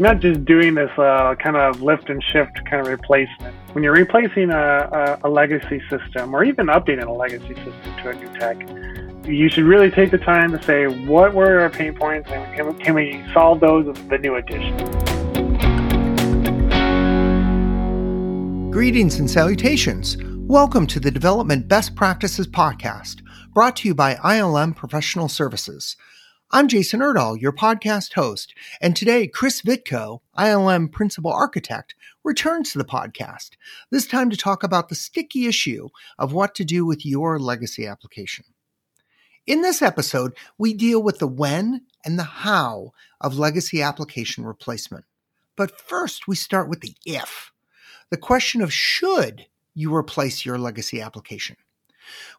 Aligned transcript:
not 0.00 0.18
just 0.18 0.46
doing 0.46 0.74
this 0.74 0.90
uh, 0.96 1.34
kind 1.34 1.56
of 1.56 1.82
lift 1.82 2.08
and 2.08 2.24
shift 2.24 2.64
kind 2.64 2.80
of 2.80 2.86
replacement. 2.86 3.54
When 3.72 3.84
you're 3.84 3.92
replacing 3.92 4.50
a, 4.50 5.18
a, 5.22 5.28
a 5.28 5.28
legacy 5.28 5.82
system 5.90 6.34
or 6.34 6.42
even 6.42 6.68
updating 6.68 7.04
a 7.04 7.12
legacy 7.12 7.54
system 7.54 7.96
to 8.02 8.08
a 8.08 8.14
new 8.14 8.38
tech, 8.38 8.56
you 9.28 9.50
should 9.50 9.64
really 9.64 9.90
take 9.90 10.10
the 10.10 10.16
time 10.16 10.52
to 10.52 10.62
say 10.62 10.86
what 10.86 11.34
were 11.34 11.60
our 11.60 11.68
pain 11.68 11.94
points 11.94 12.30
and 12.30 12.56
can, 12.56 12.74
can 12.78 12.94
we 12.94 13.22
solve 13.34 13.60
those 13.60 13.84
with 13.84 14.08
the 14.08 14.16
new 14.16 14.36
addition. 14.36 14.74
Greetings 18.70 19.18
and 19.18 19.30
salutations. 19.30 20.16
Welcome 20.22 20.86
to 20.86 20.98
the 20.98 21.10
Development 21.10 21.68
Best 21.68 21.94
Practices 21.94 22.46
Podcast, 22.48 23.20
brought 23.52 23.76
to 23.76 23.88
you 23.88 23.94
by 23.94 24.14
ILM 24.14 24.74
Professional 24.74 25.28
Services. 25.28 25.98
I'm 26.52 26.66
Jason 26.66 26.98
Erdahl, 26.98 27.40
your 27.40 27.52
podcast 27.52 28.14
host, 28.14 28.54
and 28.80 28.96
today 28.96 29.28
Chris 29.28 29.62
Vitko, 29.62 30.18
ILM 30.36 30.90
Principal 30.90 31.30
Architect, 31.30 31.94
returns 32.24 32.72
to 32.72 32.78
the 32.78 32.84
podcast, 32.84 33.50
this 33.92 34.04
time 34.04 34.30
to 34.30 34.36
talk 34.36 34.64
about 34.64 34.88
the 34.88 34.96
sticky 34.96 35.46
issue 35.46 35.90
of 36.18 36.32
what 36.32 36.56
to 36.56 36.64
do 36.64 36.84
with 36.84 37.06
your 37.06 37.38
legacy 37.38 37.86
application. 37.86 38.46
In 39.46 39.62
this 39.62 39.80
episode, 39.80 40.36
we 40.58 40.74
deal 40.74 41.00
with 41.00 41.20
the 41.20 41.28
when 41.28 41.82
and 42.04 42.18
the 42.18 42.24
how 42.24 42.94
of 43.20 43.38
legacy 43.38 43.80
application 43.80 44.44
replacement. 44.44 45.04
But 45.56 45.80
first, 45.80 46.26
we 46.26 46.34
start 46.34 46.68
with 46.68 46.80
the 46.80 46.96
if. 47.06 47.52
The 48.10 48.16
question 48.16 48.60
of 48.60 48.72
should 48.72 49.46
you 49.72 49.94
replace 49.94 50.44
your 50.44 50.58
legacy 50.58 51.00
application. 51.00 51.54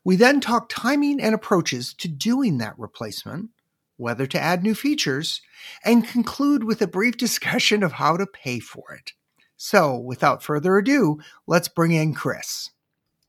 We 0.04 0.18
then 0.18 0.42
talk 0.42 0.68
timing 0.68 1.22
and 1.22 1.34
approaches 1.34 1.94
to 1.94 2.10
doing 2.10 2.58
that 2.58 2.78
replacement 2.78 3.52
whether 3.98 4.26
to 4.26 4.40
add 4.40 4.64
new 4.64 4.76
features, 4.76 5.42
and 5.84 6.08
conclude 6.08 6.64
with 6.64 6.82
a 6.82 6.88
brief 6.88 7.18
discussion 7.18 7.84
of 7.84 7.94
how 7.94 8.18
to 8.18 8.26
pay 8.26 8.60
for 8.60 8.94
it. 8.94 9.14
So, 9.58 9.98
without 9.98 10.42
further 10.42 10.78
ado, 10.78 11.20
let's 11.46 11.68
bring 11.68 11.92
in 11.92 12.14
Chris. 12.14 12.72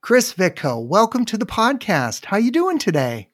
Chris 0.01 0.33
Vitko, 0.33 0.85
welcome 0.85 1.25
to 1.27 1.37
the 1.37 1.47
podcast. 1.47 2.25
How 2.25 2.39
you 2.39 2.51
doing 2.51 2.79
today? 2.79 3.29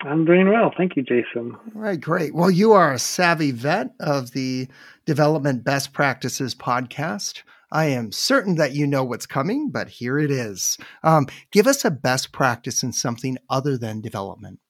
I'm 0.00 0.24
doing 0.24 0.48
well. 0.48 0.72
Thank 0.76 0.96
you, 0.96 1.02
Jason. 1.02 1.54
All 1.54 1.82
right, 1.82 2.00
great. 2.00 2.34
Well, 2.34 2.50
you 2.50 2.72
are 2.72 2.92
a 2.92 2.98
savvy 2.98 3.50
vet 3.50 3.90
of 4.00 4.30
the 4.30 4.68
Development 5.06 5.64
Best 5.64 5.92
Practices 5.92 6.54
podcast. 6.54 7.42
I 7.70 7.86
am 7.86 8.12
certain 8.12 8.54
that 8.54 8.74
you 8.74 8.86
know 8.86 9.04
what's 9.04 9.26
coming, 9.26 9.70
but 9.70 9.88
here 9.88 10.18
it 10.18 10.30
is. 10.30 10.78
Um, 11.02 11.26
give 11.50 11.66
us 11.66 11.84
a 11.84 11.90
best 11.90 12.32
practice 12.32 12.82
in 12.82 12.92
something 12.92 13.38
other 13.50 13.76
than 13.76 14.00
development. 14.00 14.60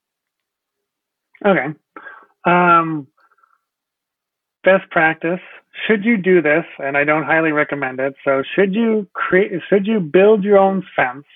Okay. 1.44 1.75
Um, 2.44 3.06
best 4.64 4.91
practice. 4.91 5.41
Should 5.86 6.05
you 6.05 6.17
do 6.17 6.42
this? 6.42 6.64
And 6.78 6.97
I 6.97 7.05
don't 7.05 7.25
highly 7.25 7.53
recommend 7.53 8.00
it. 8.00 8.14
So 8.25 8.42
should 8.55 8.75
you 8.75 9.08
create? 9.14 9.53
Should 9.69 9.86
you 9.86 10.00
build 10.00 10.45
your 10.45 10.58
own 10.58 10.84
fence? 10.97 11.27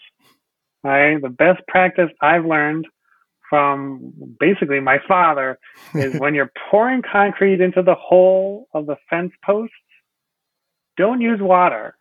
Right. 0.83 1.20
The 1.20 1.28
best 1.28 1.61
practice 1.69 2.11
I've 2.20 2.44
learned 2.44 2.86
from 3.48 4.12
basically 4.41 4.81
my 4.81 4.98
father 5.06 5.59
is 5.94 6.14
when 6.19 6.34
you're 6.34 6.50
pouring 6.70 7.03
concrete 7.03 7.61
into 7.61 7.83
the 7.83 7.94
hole 7.94 8.66
of 8.72 8.87
the 8.87 8.97
fence 9.11 9.33
posts, 9.44 9.75
don't 10.97 11.20
use 11.20 11.39
water. 11.41 11.94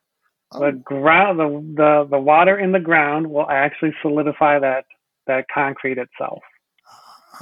The 0.53 0.65
oh. 0.65 0.71
ground, 0.71 1.39
the, 1.39 1.73
the 1.75 2.07
the 2.11 2.19
water 2.19 2.57
in 2.57 2.71
the 2.71 2.79
ground 2.79 3.27
will 3.27 3.49
actually 3.49 3.93
solidify 4.01 4.59
that 4.59 4.85
that 5.27 5.45
concrete 5.53 5.97
itself. 5.97 6.41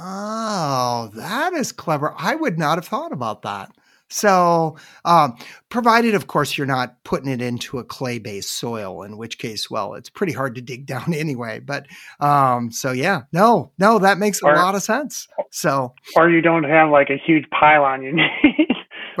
Oh, 0.02 1.10
that 1.14 1.52
is 1.52 1.72
clever. 1.72 2.14
I 2.16 2.34
would 2.34 2.58
not 2.58 2.78
have 2.78 2.86
thought 2.86 3.12
about 3.12 3.42
that. 3.42 3.70
So, 4.08 4.76
um, 5.04 5.36
provided, 5.68 6.14
of 6.14 6.26
course, 6.26 6.58
you're 6.58 6.66
not 6.66 7.02
putting 7.04 7.30
it 7.30 7.40
into 7.40 7.78
a 7.78 7.84
clay 7.84 8.18
based 8.18 8.50
soil, 8.50 9.02
in 9.02 9.16
which 9.16 9.38
case, 9.38 9.70
well, 9.70 9.94
it's 9.94 10.08
pretty 10.08 10.32
hard 10.32 10.56
to 10.56 10.60
dig 10.60 10.86
down 10.94 11.14
anyway. 11.14 11.60
But 11.60 11.86
um, 12.18 12.72
so, 12.72 12.92
yeah, 12.92 13.22
no, 13.32 13.70
no, 13.78 13.98
that 13.98 14.18
makes 14.18 14.42
or, 14.42 14.52
a 14.52 14.56
lot 14.56 14.74
of 14.74 14.82
sense. 14.82 15.28
So, 15.50 15.94
or 16.16 16.30
you 16.30 16.40
don't 16.40 16.64
have 16.64 16.90
like 16.90 17.10
a 17.10 17.16
huge 17.16 17.44
pylon 17.50 18.02
you 18.02 18.12
need. 18.16 18.68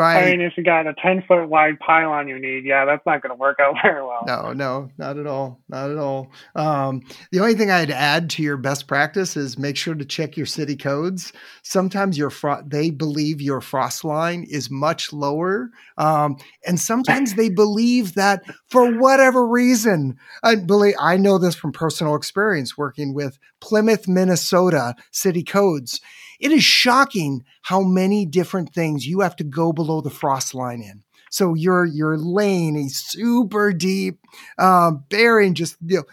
Right. 0.00 0.28
I 0.28 0.30
mean, 0.30 0.40
if 0.40 0.54
you 0.56 0.64
got 0.64 0.86
a 0.86 0.94
10 0.94 1.24
foot 1.28 1.46
wide 1.50 1.78
pylon 1.78 2.26
you 2.26 2.38
need, 2.38 2.64
yeah, 2.64 2.86
that's 2.86 3.04
not 3.04 3.20
going 3.20 3.32
to 3.32 3.38
work 3.38 3.58
out 3.60 3.74
very 3.82 4.02
well. 4.02 4.24
No, 4.26 4.54
no, 4.54 4.90
not 4.96 5.18
at 5.18 5.26
all. 5.26 5.60
Not 5.68 5.90
at 5.90 5.98
all. 5.98 6.32
Um, 6.54 7.02
the 7.32 7.40
only 7.40 7.52
thing 7.52 7.70
I'd 7.70 7.90
add 7.90 8.30
to 8.30 8.42
your 8.42 8.56
best 8.56 8.88
practice 8.88 9.36
is 9.36 9.58
make 9.58 9.76
sure 9.76 9.94
to 9.94 10.04
check 10.06 10.38
your 10.38 10.46
city 10.46 10.74
codes. 10.74 11.34
Sometimes 11.62 12.16
your 12.16 12.30
fro- 12.30 12.62
they 12.66 12.88
believe 12.88 13.42
your 13.42 13.60
frost 13.60 14.02
line 14.02 14.46
is 14.48 14.70
much 14.70 15.12
lower. 15.12 15.68
Um, 15.98 16.38
and 16.66 16.80
sometimes 16.80 17.34
they 17.34 17.50
believe 17.50 18.14
that 18.14 18.42
for 18.70 18.98
whatever 18.98 19.46
reason, 19.46 20.16
I 20.42 20.54
believe, 20.54 20.94
I 20.98 21.18
know 21.18 21.36
this 21.36 21.56
from 21.56 21.72
personal 21.72 22.14
experience 22.14 22.78
working 22.78 23.12
with 23.12 23.38
Plymouth, 23.60 24.08
Minnesota 24.08 24.94
city 25.10 25.42
codes 25.42 26.00
it 26.40 26.50
is 26.52 26.64
shocking 26.64 27.44
how 27.62 27.82
many 27.82 28.24
different 28.24 28.72
things 28.72 29.06
you 29.06 29.20
have 29.20 29.36
to 29.36 29.44
go 29.44 29.72
below 29.72 29.89
the 30.00 30.10
frost 30.10 30.54
line 30.54 30.82
in. 30.82 31.02
So 31.30 31.54
you're 31.54 31.86
you're 31.86 32.18
laying 32.18 32.76
a 32.76 32.88
super 32.88 33.72
deep 33.72 34.18
um, 34.58 35.04
bearing, 35.08 35.54
just 35.54 35.76
you 35.84 35.98
know, 35.98 36.04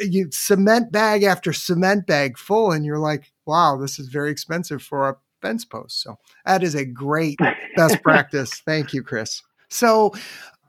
you 0.00 0.28
cement 0.30 0.92
bag 0.92 1.22
after 1.22 1.52
cement 1.52 2.06
bag 2.06 2.38
full, 2.38 2.72
and 2.72 2.84
you're 2.84 2.98
like, 2.98 3.32
wow, 3.46 3.76
this 3.80 3.98
is 3.98 4.08
very 4.08 4.30
expensive 4.30 4.82
for 4.82 5.08
a 5.08 5.16
fence 5.42 5.64
post. 5.64 6.00
So 6.02 6.18
that 6.46 6.62
is 6.62 6.74
a 6.74 6.84
great 6.84 7.38
best 7.76 8.02
practice. 8.02 8.62
Thank 8.64 8.94
you, 8.94 9.02
Chris. 9.02 9.42
So 9.68 10.12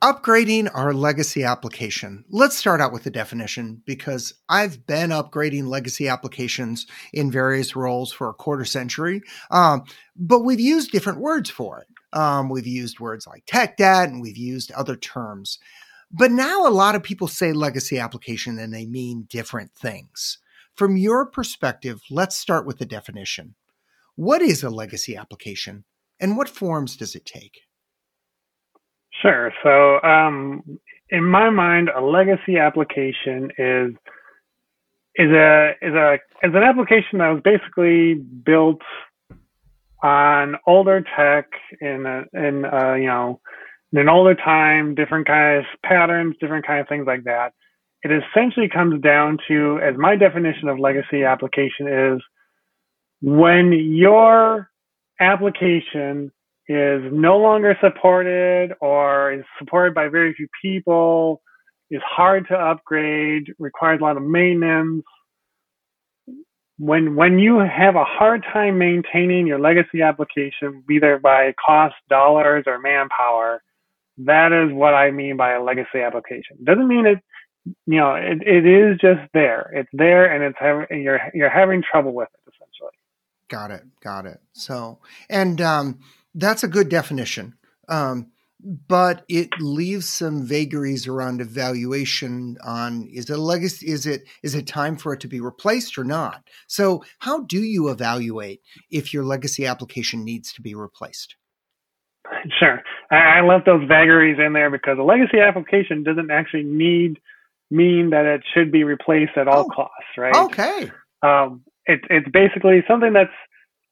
upgrading 0.04 0.70
our 0.74 0.94
legacy 0.94 1.44
application. 1.44 2.26
Let's 2.30 2.58
start 2.58 2.82
out 2.82 2.92
with 2.92 3.04
the 3.04 3.10
definition 3.10 3.82
because 3.86 4.34
I've 4.50 4.86
been 4.86 5.12
upgrading 5.12 5.68
legacy 5.68 6.10
applications 6.10 6.88
in 7.14 7.32
various 7.32 7.74
roles 7.74 8.12
for 8.12 8.28
a 8.28 8.34
quarter 8.34 8.66
century, 8.66 9.22
um, 9.50 9.86
but 10.18 10.42
we've 10.42 10.60
used 10.60 10.92
different 10.92 11.20
words 11.20 11.50
for 11.50 11.80
it. 11.80 11.88
Um, 12.14 12.50
we've 12.50 12.68
used 12.68 13.00
words 13.00 13.28
like 13.28 13.44
tech 13.46 13.78
debt 13.78 14.10
and 14.10 14.22
we've 14.22 14.38
used 14.38 14.72
other 14.72 14.96
terms. 14.96 15.60
But 16.12 16.32
now 16.32 16.68
a 16.68 16.70
lot 16.70 16.96
of 16.96 17.04
people 17.04 17.28
say 17.28 17.54
legacy 17.54 17.98
application 17.98 18.60
and 18.60 18.74
they 18.74 18.86
mean 18.86 19.28
different 19.30 19.74
things. 19.74 20.38
From 20.76 20.96
your 20.96 21.26
perspective, 21.26 22.02
let's 22.10 22.38
start 22.38 22.66
with 22.66 22.78
the 22.78 22.86
definition. 22.86 23.56
What 24.16 24.42
is 24.42 24.64
a 24.64 24.70
legacy 24.70 25.18
application 25.18 25.86
and 26.20 26.38
what 26.38 26.50
forms 26.50 26.96
does 26.96 27.16
it 27.16 27.26
take? 27.26 27.62
Sure. 29.22 29.52
So, 29.64 30.02
um, 30.08 30.80
in 31.10 31.24
my 31.24 31.50
mind, 31.50 31.90
a 31.96 32.02
legacy 32.02 32.58
application 32.58 33.52
is 33.58 33.94
is 35.16 35.30
a 35.32 35.72
is 35.82 35.94
a 35.94 36.14
is 36.42 36.54
an 36.56 36.64
application 36.64 37.20
that 37.20 37.30
was 37.30 37.42
basically 37.44 38.16
built 38.16 38.82
on 40.04 40.58
older 40.68 41.04
tech 41.18 41.48
in 41.82 42.06
a, 42.06 42.24
in 42.38 42.66
a, 42.66 42.98
you 43.00 43.08
know 43.08 43.40
in 43.94 44.00
an 44.00 44.10
older 44.10 44.34
time, 44.34 44.96
different 44.96 45.28
kind 45.28 45.60
of 45.60 45.66
patterns, 45.86 46.36
different 46.42 46.66
kind 46.66 46.82
of 46.82 46.88
things 46.88 47.06
like 47.06 47.24
that. 47.26 47.54
It 48.02 48.12
essentially 48.12 48.68
comes 48.68 49.00
down 49.02 49.38
to, 49.48 49.80
as 49.84 49.96
my 49.98 50.16
definition 50.16 50.68
of 50.68 50.80
legacy 50.80 51.24
application 51.24 51.88
is, 51.88 52.22
when 53.22 53.72
your 53.72 54.70
application 55.22 56.32
is 56.68 57.02
no 57.12 57.38
longer 57.38 57.78
supported 57.82 58.72
or 58.82 59.34
is 59.34 59.46
supported 59.60 59.94
by 59.94 60.08
very 60.08 60.34
few 60.34 60.48
people, 60.62 61.42
is 61.92 62.02
hard 62.04 62.48
to 62.48 62.56
upgrade, 62.56 63.54
requires 63.60 64.00
a 64.02 64.04
lot 64.04 64.18
of 64.18 64.24
maintenance. 64.24 65.06
When 66.80 67.16
when 67.16 67.40
you 67.40 67.60
have 67.60 67.96
a 67.96 68.04
hard 68.04 68.44
time 68.52 68.78
maintaining 68.78 69.48
your 69.48 69.60
legacy 69.60 70.02
application, 70.02 70.84
either 70.90 71.20
by 71.20 71.54
cost, 71.64 71.96
dollars, 72.10 72.64
or 72.66 72.80
manpower, 72.80 73.62
that 74.18 74.52
is 74.52 74.74
what 74.74 74.94
I 74.94 75.12
mean 75.12 75.38
by 75.38 75.54
a 75.54 75.64
legacy 75.64 76.00
application. 76.06 76.58
Doesn't 76.64 76.88
mean 76.88 77.06
it, 77.06 77.20
you 77.86 77.98
know, 77.98 78.16
it, 78.16 78.42
it 78.42 78.66
is 78.66 78.98
just 79.00 79.22
there. 79.34 79.72
It's 79.74 79.90
there, 79.94 80.26
and 80.26 80.44
it's 80.44 80.58
having 80.60 81.04
you're 81.04 81.20
you're 81.34 81.50
having 81.50 81.84
trouble 81.84 82.14
with 82.14 82.30
it 82.34 82.54
essentially. 82.54 82.92
Got 83.48 83.72
it. 83.72 83.84
Got 84.02 84.26
it. 84.26 84.42
So, 84.54 85.00
and 85.30 85.62
um, 85.62 86.00
that's 86.34 86.64
a 86.64 86.68
good 86.68 86.90
definition. 86.90 87.56
Um, 87.88 88.32
but 88.64 89.26
it 89.28 89.50
leaves 89.60 90.08
some 90.08 90.44
vagaries 90.44 91.08
around 91.08 91.42
evaluation 91.42 92.58
on 92.64 93.08
is 93.12 93.30
it 93.30 93.38
a 93.38 93.42
legacy 93.42 93.88
is 93.88 94.06
it 94.06 94.24
is 94.42 94.56
it 94.56 94.68
time 94.68 94.96
for 94.96 95.14
it 95.14 95.20
to 95.22 95.28
be 95.28 95.42
replaced 95.42 95.98
or 95.98 96.04
not? 96.04 96.44
So 96.68 97.04
how 97.20 97.42
do 97.42 97.62
you 97.62 97.90
evaluate 97.90 98.62
if 98.90 99.14
your 99.14 99.24
legacy 99.24 99.66
application 99.66 100.24
needs 100.24 100.54
to 100.54 100.62
be 100.62 100.76
replaced? 100.76 101.36
Sure. 102.58 102.82
I 103.12 103.42
left 103.42 103.66
those 103.66 103.88
vagaries 103.88 104.38
in 104.44 104.54
there 104.54 104.72
because 104.72 104.98
a 104.98 105.04
legacy 105.04 105.40
application 105.40 106.04
doesn't 106.04 106.32
actually 106.32 106.64
need 106.64 107.20
mean 107.70 108.12
that 108.12 108.26
it 108.26 108.44
should 108.54 108.72
be 108.72 108.84
replaced 108.84 109.36
at 109.36 109.48
all 109.48 109.66
oh, 109.66 109.76
costs 109.76 110.18
right? 110.18 110.36
okay. 110.36 110.92
Um, 111.22 111.64
it, 111.86 112.02
it's 112.10 112.28
basically 112.32 112.84
something 112.88 113.14
that's 113.14 113.32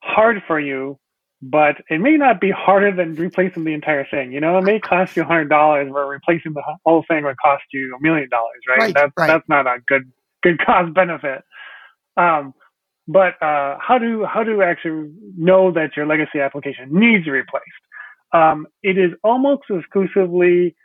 hard 0.02 0.38
for 0.48 0.60
you 0.60 0.98
but 1.42 1.78
it 1.90 2.00
may 2.00 2.18
not 2.18 2.40
be 2.40 2.52
harder 2.52 2.96
than 2.96 3.16
replacing 3.16 3.64
the 3.64 3.74
entire 3.74 4.06
thing. 4.10 4.32
You 4.32 4.40
know, 4.40 4.58
it 4.58 4.64
may 4.64 4.80
cost 4.80 5.16
you 5.18 5.24
hundred 5.24 5.50
dollars, 5.50 5.92
where 5.92 6.06
replacing 6.06 6.54
the 6.54 6.64
whole 6.86 7.04
thing 7.08 7.24
would 7.24 7.38
cost 7.38 7.64
you 7.74 7.96
a 7.98 8.02
million 8.02 8.30
dollars, 8.30 8.62
right? 8.68 8.80
Right, 8.80 8.94
That's 8.94 9.14
right. 9.18 9.28
that's 9.28 9.50
not 9.50 9.66
a 9.68 9.78
good 9.88 10.12
good 10.44 10.60
cost 10.66 10.94
benefit. 10.94 11.44
Um, 12.18 12.54
but 13.08 13.42
uh, 13.42 13.78
how 13.80 13.98
do 14.00 14.26
how 14.26 14.44
do 14.44 14.52
you 14.52 14.62
actually 14.62 15.12
know 15.38 15.72
that 15.72 15.98
your 15.98 16.06
legacy 16.06 16.40
application 16.40 16.90
needs 16.92 17.26
to 17.26 17.32
be 17.32 17.38
replaced? 17.38 17.66
Um, 18.34 18.68
it 18.84 18.98
is 18.98 19.12
almost 19.24 19.64
exclusively 19.70 20.76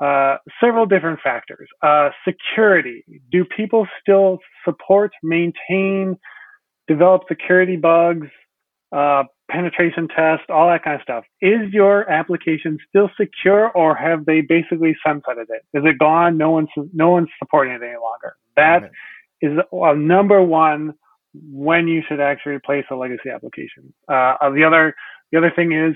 uh, 0.00 0.36
several 0.60 0.86
different 0.86 1.20
factors. 1.22 1.68
Uh, 1.82 2.10
security. 2.26 3.04
Do 3.30 3.44
people 3.44 3.86
still 4.00 4.38
support, 4.64 5.12
maintain, 5.22 6.16
develop 6.88 7.22
security 7.28 7.76
bugs, 7.76 8.28
uh, 8.92 9.24
penetration 9.50 10.08
test, 10.08 10.50
all 10.50 10.68
that 10.68 10.84
kind 10.84 10.96
of 10.96 11.02
stuff? 11.02 11.24
Is 11.40 11.72
your 11.72 12.08
application 12.10 12.78
still 12.88 13.10
secure, 13.18 13.70
or 13.70 13.94
have 13.94 14.24
they 14.24 14.40
basically 14.40 14.96
sunsetted 15.06 15.46
it? 15.48 15.62
Is 15.74 15.84
it 15.84 15.98
gone? 15.98 16.36
No 16.36 16.50
one's 16.50 16.68
no 16.92 17.10
one's 17.10 17.28
supporting 17.38 17.74
it 17.74 17.82
any 17.82 17.96
longer. 17.96 18.36
That 18.56 18.90
is 19.40 19.58
uh, 19.72 19.92
number 19.92 20.42
one 20.42 20.94
when 21.34 21.86
you 21.88 22.02
should 22.08 22.20
actually 22.20 22.54
replace 22.54 22.84
a 22.90 22.94
legacy 22.94 23.30
application. 23.30 23.92
Uh, 24.08 24.50
the 24.50 24.64
other 24.64 24.94
the 25.32 25.38
other 25.38 25.52
thing 25.54 25.72
is, 25.72 25.94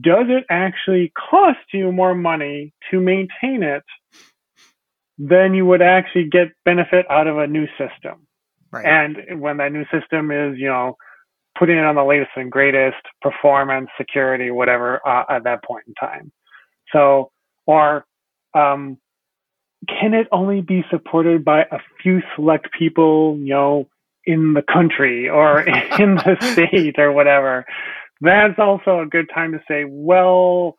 does 0.00 0.26
it 0.28 0.44
actually 0.50 1.12
cost 1.30 1.58
you 1.72 1.92
more 1.92 2.14
money 2.14 2.72
to 2.90 3.00
maintain 3.00 3.62
it 3.62 3.84
than 5.18 5.54
you 5.54 5.66
would 5.66 5.82
actually 5.82 6.28
get 6.30 6.48
benefit 6.64 7.06
out 7.10 7.26
of 7.26 7.38
a 7.38 7.46
new 7.46 7.66
system? 7.78 8.26
Right. 8.70 8.86
And 8.86 9.40
when 9.40 9.58
that 9.58 9.72
new 9.72 9.84
system 9.92 10.30
is, 10.30 10.58
you 10.58 10.68
know, 10.68 10.96
putting 11.58 11.76
it 11.76 11.84
on 11.84 11.94
the 11.94 12.04
latest 12.04 12.30
and 12.36 12.50
greatest 12.50 13.02
performance, 13.20 13.88
security, 13.96 14.50
whatever, 14.50 15.06
uh, 15.06 15.24
at 15.28 15.44
that 15.44 15.64
point 15.64 15.84
in 15.86 15.94
time. 15.94 16.32
So, 16.92 17.30
or 17.66 18.04
um, 18.54 18.98
can 19.88 20.14
it 20.14 20.28
only 20.32 20.60
be 20.60 20.84
supported 20.90 21.44
by 21.44 21.62
a 21.62 21.78
few 22.02 22.22
select 22.34 22.68
people, 22.76 23.36
you 23.38 23.48
know, 23.48 23.88
in 24.24 24.54
the 24.54 24.62
country 24.62 25.28
or 25.28 25.60
in 25.98 26.16
the 26.16 26.36
state 26.52 26.98
or 26.98 27.12
whatever? 27.12 27.64
That's 28.20 28.58
also 28.58 29.00
a 29.00 29.06
good 29.06 29.28
time 29.34 29.52
to 29.52 29.60
say, 29.66 29.84
well, 29.86 30.76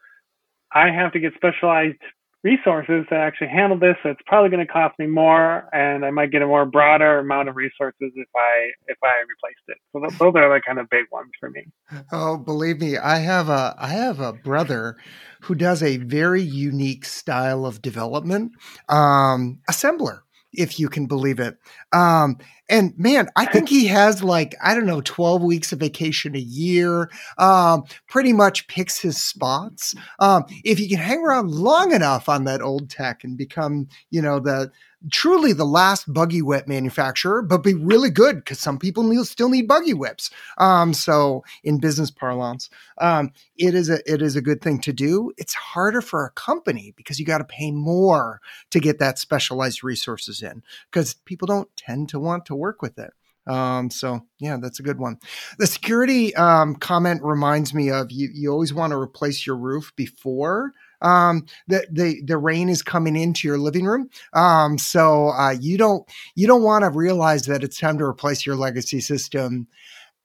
I 0.74 0.90
have 0.90 1.12
to 1.14 1.20
get 1.20 1.34
specialized 1.36 2.00
resources 2.44 3.06
to 3.10 3.16
actually 3.16 3.48
handle 3.48 3.80
this. 3.80 3.96
So 4.04 4.10
it's 4.10 4.22
probably 4.26 4.50
going 4.50 4.66
to 4.66 4.72
cost 4.72 4.98
me 5.00 5.08
more, 5.08 5.68
and 5.74 6.06
I 6.06 6.12
might 6.12 6.32
get 6.32 6.42
a 6.42 6.48
more 6.48 6.66
broader 6.66 7.20
amount 7.20 7.50
of 7.50 7.56
resources 7.56 8.12
if 8.16 8.28
I 8.36 8.70
if 8.88 8.98
I 9.04 9.24
replaced 9.28 9.64
it. 9.68 9.78
So 9.94 10.00
th- 10.02 10.20
those 10.20 10.34
are 10.36 10.54
the 10.54 10.62
kind 10.66 10.80
of 10.80 10.90
big 10.90 11.06
ones 11.12 11.32
for 11.40 11.50
me. 11.50 11.66
Oh, 12.12 12.38
believe 12.38 12.80
me, 12.80 12.98
I 12.98 13.20
have 13.20 13.50
a 13.50 13.76
I 13.78 13.88
have 13.88 14.20
a 14.20 14.34
brother 14.34 14.98
who 15.42 15.56
does 15.56 15.82
a 15.82 15.98
very 15.98 16.42
unique 16.42 17.06
style 17.06 17.66
of 17.66 17.82
development, 17.82 18.52
um, 18.90 19.60
assembler, 19.70 20.20
if 20.52 20.80
you 20.80 20.90
can 20.90 21.06
believe 21.06 21.40
it. 21.40 21.58
Um, 21.92 22.38
and 22.70 22.94
man, 22.98 23.30
I 23.36 23.46
think 23.46 23.70
he 23.70 23.88
has 23.88 24.24
like 24.24 24.56
I 24.64 24.76
don't 24.76 24.86
know, 24.86 25.02
twelve 25.02 25.42
weeks 25.42 25.72
of 25.72 25.80
vacation 25.80 26.36
a 26.36 26.40
year. 26.40 27.10
Um, 27.38 27.84
pretty 28.08 28.34
much 28.34 28.68
picks 28.68 29.00
his 29.00 29.22
spots. 29.22 29.96
Um, 30.20 30.46
if 30.64 30.80
you 30.80 30.90
can 30.90 31.00
hang 31.00 31.24
around 31.24 31.52
long 31.52 31.94
enough 31.94 32.30
on 32.30 32.46
that 32.46 32.62
old 32.62 32.90
tech 32.90 33.24
and 33.24 33.38
become, 33.38 33.88
you 34.10 34.22
know, 34.22 34.40
the 34.40 34.72
truly 35.12 35.54
the 35.54 35.66
last 35.66 36.12
buggy 36.12 36.42
whip 36.42 36.68
manufacturer, 36.68 37.42
but 37.42 37.64
be 37.64 37.74
really 37.74 38.10
good 38.10 38.38
because 38.38 38.60
some 38.60 38.80
people 38.80 39.04
need, 39.04 39.26
still 39.26 39.50
need 39.50 39.68
buggy 39.68 39.94
whips. 39.94 40.30
Um, 40.58 40.94
so 40.94 41.44
in 41.64 41.80
business 41.80 42.12
parlance, 42.12 42.70
um, 43.00 43.32
it 43.58 43.76
is 43.76 43.90
a 43.90 44.00
it 44.12 44.22
is 44.22 44.36
a 44.36 44.42
good 44.42 44.62
thing 44.62 44.80
to 44.82 44.94
do. 44.94 45.32
It's 45.38 45.54
harder 45.54 46.02
for 46.02 46.26
a 46.26 46.32
company 46.32 46.94
because 46.96 47.20
you 47.20 47.26
got 47.26 47.40
to 47.40 47.44
pay 47.44 47.72
more 47.72 48.40
to 48.72 48.80
get 48.80 49.00
that 49.00 49.20
specialized 49.20 49.84
resources 49.84 50.42
in 50.42 50.64
because 50.92 51.14
people 51.14 51.48
don't 51.48 51.70
tend 51.76 52.10
to 52.10 52.20
want 52.20 52.46
to 52.46 52.56
work 52.56 52.63
with 52.82 52.98
it. 53.00 53.12
Um, 53.46 53.90
so 53.90 54.22
yeah, 54.40 54.58
that's 54.62 54.80
a 54.80 54.84
good 54.84 55.00
one. 55.00 55.18
The 55.60 55.68
security 55.68 56.34
um, 56.36 56.76
comment 56.76 57.22
reminds 57.24 57.74
me 57.74 57.92
of 57.92 58.12
you. 58.12 58.30
You 58.34 58.52
always 58.52 58.74
want 58.74 58.92
to 58.92 58.98
replace 58.98 59.46
your 59.46 59.58
roof 59.58 59.92
before 59.96 60.72
um, 61.04 61.46
the, 61.68 61.86
the 61.92 62.22
the 62.24 62.38
rain 62.38 62.70
is 62.70 62.82
coming 62.82 63.16
into 63.16 63.48
your 63.48 63.58
living 63.58 63.86
room. 63.86 64.10
Um, 64.34 64.78
so 64.78 65.30
uh, 65.30 65.56
you 65.60 65.78
don't 65.78 66.10
you 66.36 66.48
don't 66.48 66.64
want 66.64 66.84
to 66.84 66.90
realize 66.90 67.46
that 67.48 67.64
it's 67.64 67.78
time 67.78 67.98
to 67.98 68.06
replace 68.06 68.46
your 68.46 68.56
legacy 68.56 69.02
system 69.02 69.68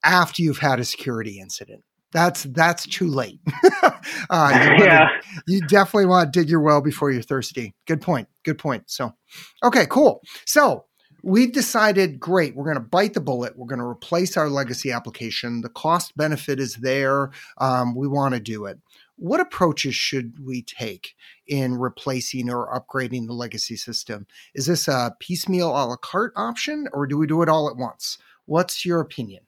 after 0.05 0.43
you've 0.43 0.59
had 0.59 0.79
a 0.79 0.85
security 0.85 1.41
incident. 1.41 1.83
That's 2.13 2.45
that's 2.45 2.87
too 2.87 3.09
late. 3.09 3.41
uh, 4.31 4.77
you, 4.79 4.85
yeah. 4.85 5.09
you 5.47 5.61
definitely 5.63 6.07
want 6.07 6.33
to 6.33 6.41
dig 6.41 6.49
your 6.49 6.61
well 6.61 6.81
before 6.81 7.11
you're 7.11 7.23
thirsty. 7.23 7.75
Good 7.87 8.01
point. 8.01 8.29
Good 8.45 8.59
point. 8.59 8.85
So, 8.87 9.13
okay, 9.63 9.85
cool. 9.87 10.23
So 10.47 10.87
we've 11.23 11.53
decided, 11.53 12.21
great, 12.21 12.55
we're 12.55 12.65
going 12.65 12.77
to 12.77 12.81
bite 12.81 13.15
the 13.15 13.21
bullet. 13.21 13.57
We're 13.57 13.67
going 13.67 13.81
to 13.81 13.87
replace 13.87 14.37
our 14.37 14.49
legacy 14.49 14.93
application. 14.93 15.63
The 15.63 15.69
cost 15.69 16.17
benefit 16.17 16.61
is 16.61 16.77
there. 16.77 17.31
Um, 17.59 17.95
we 17.95 18.09
want 18.09 18.35
to 18.35 18.41
do 18.41 18.67
it. 18.67 18.79
What 19.17 19.41
approaches 19.41 19.97
should 19.97 20.35
we 20.45 20.63
take 20.63 21.17
in 21.47 21.75
replacing 21.75 22.49
or 22.51 22.73
upgrading 22.73 23.27
the 23.27 23.33
legacy 23.33 23.77
system? 23.77 24.27
Is 24.55 24.67
this 24.67 24.87
a 24.87 25.17
piecemeal 25.19 25.71
a 25.71 25.83
la 25.87 25.97
carte 25.97 26.33
option, 26.37 26.87
or 26.93 27.07
do 27.07 27.19
we 27.19 27.27
do 27.27 27.43
it 27.43 27.49
all 27.49 27.69
at 27.69 27.77
once? 27.77 28.19
What's 28.47 28.87
your 28.87 29.01
opinion? 29.01 29.43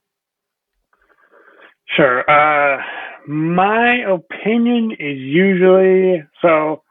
Sure. 1.96 2.28
Uh, 2.28 2.82
my 3.28 3.98
opinion 4.08 4.92
is 4.92 5.18
usually 5.18 6.24
so. 6.42 6.82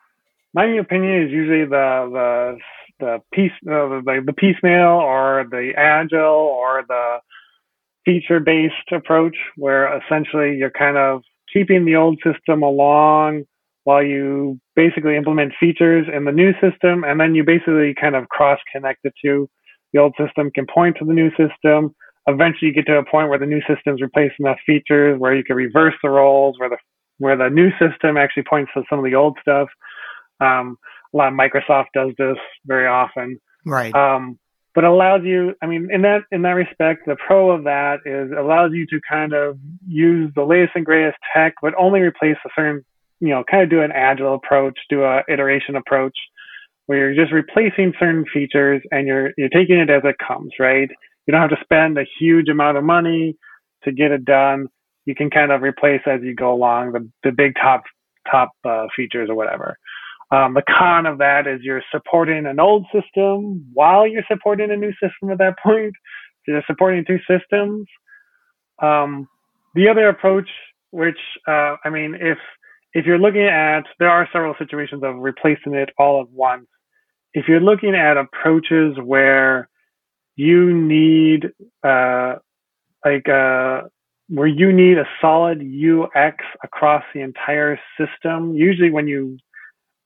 My 0.54 0.66
opinion 0.66 1.24
is 1.24 1.32
usually 1.32 1.66
the 1.66 2.10
the 2.12 2.58
the 3.00 3.20
piece 3.34 3.52
uh, 3.68 4.02
the 4.02 4.22
the 4.26 4.34
piecemeal 4.34 5.00
or 5.04 5.46
the 5.50 5.72
agile 5.78 6.20
or 6.20 6.84
the 6.88 7.18
feature 8.06 8.40
based 8.40 8.74
approach, 8.92 9.36
where 9.56 9.98
essentially 9.98 10.56
you're 10.56 10.72
kind 10.72 10.98
of 10.98 11.22
keeping 11.52 11.86
the 11.86 11.96
old 11.96 12.20
system 12.24 12.64
along 12.64 13.44
while 13.84 14.04
you 14.04 14.60
basically 14.76 15.16
implement 15.16 15.54
features 15.60 16.06
in 16.14 16.26
the 16.26 16.32
new 16.32 16.52
system, 16.54 17.04
and 17.04 17.20
then 17.20 17.34
you 17.34 17.44
basically 17.44 17.96
kind 18.00 18.16
of 18.16 18.28
cross 18.30 18.60
connect 18.72 19.02
the 19.04 19.12
two. 19.24 19.50
The 19.94 20.00
old 20.00 20.14
system 20.24 20.52
can 20.52 20.68
point 20.68 20.98
to 21.00 21.06
the 21.06 21.14
new 21.14 21.32
system 21.32 21.96
eventually 22.30 22.68
you 22.68 22.74
get 22.74 22.86
to 22.88 22.98
a 22.98 23.06
point 23.06 23.30
where 23.30 23.40
the 23.40 23.46
new 23.46 23.62
system's 23.68 24.02
replaced 24.02 24.36
enough 24.40 24.58
features 24.66 25.20
where 25.20 25.36
you 25.36 25.44
can 25.44 25.56
reverse 25.56 25.96
the 26.04 26.10
roles, 26.10 26.58
where 26.60 26.70
the 26.70 26.78
where 27.18 27.36
the 27.36 27.50
new 27.50 27.70
system 27.72 28.16
actually 28.16 28.44
points 28.44 28.72
to 28.74 28.84
some 28.90 29.00
of 29.00 29.06
the 29.06 29.16
old 29.16 29.38
stuff. 29.42 29.68
Um, 30.40 30.78
a 31.14 31.18
lot 31.18 31.32
of 31.32 31.34
Microsoft 31.34 31.88
does 31.94 32.12
this 32.18 32.38
very 32.66 32.88
often, 32.88 33.40
Right. 33.66 33.94
um, 33.96 34.38
but 34.76 34.84
allows 34.84 35.22
you. 35.24 35.56
I 35.62 35.66
mean, 35.66 35.90
in 35.92 36.02
that 36.04 36.22
in 36.32 36.44
that 36.44 36.52
respect, 36.52 37.06
the 37.06 37.16
pro 37.16 37.52
of 37.52 37.64
that 37.64 38.00
is 38.06 38.32
allows 38.38 38.72
you 38.74 38.86
to 38.88 39.00
kind 39.10 39.34
of 39.34 39.58
use 39.88 40.32
the 40.36 40.44
latest 40.44 40.74
and 40.76 40.86
greatest 40.86 41.18
tech, 41.34 41.56
but 41.62 41.74
only 41.78 42.02
replace 42.02 42.38
a 42.46 42.50
certain, 42.56 42.86
you 43.20 43.30
know, 43.30 43.44
kind 43.50 43.64
of 43.64 43.70
do 43.70 43.82
an 43.82 43.92
agile 43.92 44.36
approach, 44.36 44.78
do 44.90 45.04
a 45.04 45.24
iteration 45.28 45.76
approach, 45.76 46.16
where 46.86 47.12
you're 47.12 47.24
just 47.24 47.34
replacing 47.34 47.94
certain 48.00 48.26
features 48.34 48.82
and 48.92 49.08
you're 49.08 49.32
you're 49.38 49.50
taking 49.50 49.78
it 49.78 49.90
as 49.90 50.04
it 50.06 50.16
comes, 50.26 50.52
right? 50.60 50.90
You 51.26 51.32
don't 51.32 51.42
have 51.42 51.52
to 51.52 51.64
spend 51.64 51.98
a 51.98 52.06
huge 52.20 52.50
amount 52.50 52.78
of 52.78 52.84
money 52.84 53.36
to 53.84 53.92
get 53.92 54.12
it 54.12 54.26
done. 54.26 54.68
You 55.06 55.16
can 55.16 55.30
kind 55.30 55.52
of 55.52 55.62
replace 55.62 56.02
as 56.06 56.22
you 56.24 56.36
go 56.36 56.54
along 56.54 56.94
the, 56.94 57.10
the 57.24 57.32
big 57.32 57.54
top 57.56 57.84
top 58.30 58.52
uh, 58.64 58.88
features 58.96 59.30
or 59.30 59.36
whatever. 59.36 59.78
Um, 60.32 60.54
the 60.54 60.64
con 60.78 61.06
of 61.06 61.18
that 61.18 61.48
is 61.48 61.62
you're 61.64 61.84
supporting 61.92 62.46
an 62.46 62.60
old 62.60 62.86
system 62.94 63.66
while 63.74 64.08
you're 64.08 64.24
supporting 64.32 64.72
a 64.72 64.76
new 64.76 64.92
system 64.92 65.32
at 65.32 65.40
that 65.40 65.58
point. 65.64 65.94
So 66.46 66.54
you're 66.54 66.64
supporting 66.68 67.04
two 67.06 67.20
systems. 67.28 67.88
Um, 68.82 69.28
the 69.76 69.90
other 69.90 70.08
approach, 70.10 70.50
which 70.92 71.18
uh, 71.48 71.76
I 71.84 71.90
mean, 71.90 72.16
if 72.20 72.38
if 72.94 73.06
you're 73.06 73.20
looking 73.20 73.44
at, 73.46 73.84
there 74.00 74.10
are 74.10 74.28
several 74.32 74.56
situations 74.58 75.04
of 75.04 75.16
replacing 75.18 75.74
it 75.74 75.90
all 75.98 76.22
at 76.22 76.30
once. 76.30 76.68
If 77.34 77.48
you're 77.48 77.60
looking 77.60 77.96
at 77.96 78.18
approaches 78.18 78.98
where 79.04 79.70
you 80.36 80.74
need 80.74 81.52
uh, 81.84 82.36
like 83.04 83.28
uh, 83.28 83.82
where 84.30 84.48
you 84.48 84.72
need 84.72 84.98
a 84.98 85.06
solid 85.20 85.60
UX 85.60 86.38
across 86.64 87.04
the 87.14 87.22
entire 87.22 87.80
system. 87.98 88.54
Usually, 88.54 88.92
when 88.92 89.08
you 89.08 89.38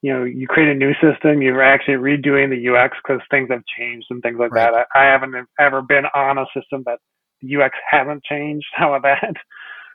you 0.03 0.13
know 0.13 0.24
you 0.25 0.48
create 0.48 0.69
a 0.69 0.75
new 0.75 0.93
system, 1.01 1.41
you're 1.41 1.63
actually 1.63 1.95
redoing 1.95 2.50
the 2.50 2.69
UX 2.69 2.98
because 3.01 3.22
things 3.31 3.50
have 3.50 3.63
changed 3.77 4.07
and 4.12 4.22
things 4.22 4.38
like 4.38 4.51
Right. 4.51 4.69
that. 4.72 4.86
I, 4.93 5.03
I 5.07 5.12
haven't 5.12 5.33
ever 5.60 5.81
been 5.81 6.05
on 6.13 6.38
a 6.38 6.45
system 6.55 6.83
that 6.86 7.00
the 7.41 7.55
UX 7.55 7.75
hasn't 7.89 8.24
changed. 8.25 8.67
How 8.75 8.93
about 8.93 9.17
that? 9.22 9.36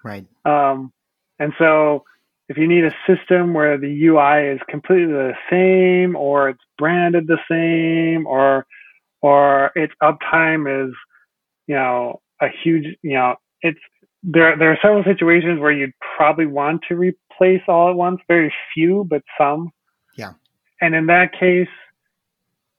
Right. 0.02 0.26
Um, 0.44 0.92
and 1.38 1.52
so 1.58 2.04
if 2.48 2.56
you 2.56 2.66
need 2.66 2.84
a 2.84 2.94
system 3.06 3.52
where 3.52 3.76
the 3.76 4.06
UI 4.06 4.54
is 4.54 4.60
completely 4.68 5.12
the 5.12 5.34
same 5.50 6.16
or 6.16 6.48
it's 6.48 6.64
branded 6.78 7.26
the 7.26 7.38
same 7.50 8.26
or 8.26 8.66
or 9.20 9.72
its 9.74 9.92
uptime 10.02 10.88
is, 10.88 10.94
you 11.66 11.74
know, 11.74 12.20
a 12.40 12.46
huge, 12.62 12.84
you 13.02 13.14
know, 13.14 13.34
it's 13.60 13.78
there 14.22 14.56
there 14.56 14.72
are 14.72 14.78
several 14.80 15.04
situations 15.04 15.60
where 15.60 15.72
you'd 15.72 15.92
probably 16.16 16.46
want 16.46 16.80
to 16.88 16.96
replace 16.96 17.62
all 17.68 17.90
at 17.90 17.96
once. 17.96 18.20
Very 18.26 18.52
few, 18.72 19.04
but 19.08 19.22
some. 19.38 19.70
And 20.80 20.94
in 20.94 21.06
that 21.06 21.32
case, 21.32 21.68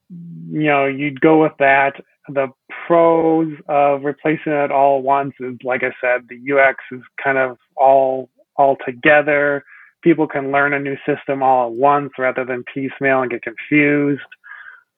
you 0.10 0.64
know, 0.68 0.86
you'd 0.86 1.22
go 1.22 1.42
with 1.42 1.54
that. 1.60 1.94
The 2.28 2.48
pros 2.88 3.54
of 3.68 4.04
replacing 4.04 4.54
it 4.54 4.72
all 4.72 5.00
at 5.00 5.04
once 5.04 5.34
is, 5.40 5.56
like 5.64 5.82
I 5.84 5.92
said, 6.02 6.28
the 6.28 6.54
UX 6.54 6.78
is 6.92 7.02
kind 7.24 7.38
of 7.38 7.58
all 7.76 8.30
all 8.56 8.78
together. 8.86 9.64
People 10.04 10.28
can 10.28 10.52
learn 10.52 10.74
a 10.74 10.80
new 10.80 10.96
system 11.06 11.42
all 11.42 11.68
at 11.68 11.74
once 11.74 12.12
rather 12.18 12.46
than 12.46 12.64
piecemeal 12.74 13.22
and 13.22 13.32
get 13.32 13.42
confused. 13.42 14.22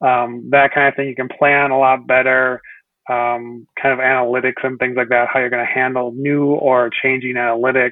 Um, 0.01 0.49
that 0.51 0.73
kind 0.73 0.87
of 0.87 0.95
thing. 0.95 1.07
You 1.07 1.15
can 1.15 1.29
plan 1.29 1.71
a 1.71 1.77
lot 1.77 2.07
better. 2.07 2.61
Um, 3.09 3.67
kind 3.81 3.93
of 3.93 3.99
analytics 3.99 4.63
and 4.63 4.77
things 4.79 4.95
like 4.97 5.09
that. 5.09 5.27
How 5.31 5.39
you're 5.39 5.49
going 5.49 5.65
to 5.65 5.71
handle 5.71 6.13
new 6.15 6.51
or 6.53 6.89
changing 7.03 7.35
analytics, 7.35 7.91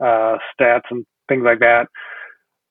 uh, 0.00 0.38
stats, 0.58 0.82
and 0.90 1.04
things 1.28 1.42
like 1.44 1.60
that. 1.60 1.88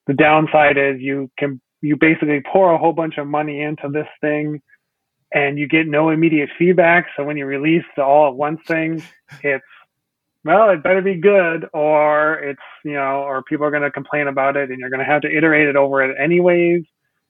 The 0.08 0.14
downside 0.14 0.78
is 0.78 1.02
you 1.02 1.30
can 1.38 1.62
you 1.86 1.96
basically 1.96 2.42
pour 2.52 2.74
a 2.74 2.78
whole 2.78 2.94
bunch 2.94 3.18
of 3.18 3.28
money 3.28 3.62
into 3.62 3.90
this 3.90 4.08
thing 4.20 4.62
and 5.32 5.60
you 5.60 5.68
get 5.68 5.88
no 5.88 6.10
immediate 6.10 6.50
feedback. 6.58 7.08
So 7.16 7.24
when 7.24 7.38
you 7.38 7.46
release 7.46 7.84
the 7.96 8.04
all 8.04 8.30
at 8.30 8.36
once 8.36 8.62
thing, 8.68 9.04
it's 9.44 9.64
well, 10.44 10.70
it 10.70 10.84
better 10.84 11.02
be 11.02 11.16
good 11.16 11.68
or 11.74 12.36
it's, 12.36 12.62
you 12.84 12.94
know, 12.94 13.24
or 13.24 13.42
people 13.44 13.66
are 13.66 13.72
going 13.72 13.82
to 13.82 13.90
complain 13.90 14.28
about 14.28 14.56
it 14.56 14.70
and 14.70 14.80
you're 14.80 14.92
going 14.92 15.00
to 15.00 15.06
have 15.06 15.24
to 15.24 15.36
iterate 15.36 15.68
it 15.68 15.76
over 15.76 16.04
it 16.04 16.16
anyways. 16.22 16.84